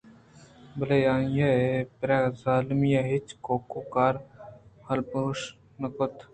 [0.77, 4.25] بلے آئی ءَ پرے ظالمی ءَ ہچ کُوکار ءُ
[4.87, 5.39] ہلبوش
[5.79, 6.15] نہ کُت